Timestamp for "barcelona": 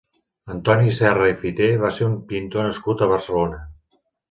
3.15-3.63